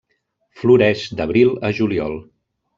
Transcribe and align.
Floreix 0.61 1.05
d'abril 1.21 1.55
a 1.69 1.73
juliol. 1.83 2.21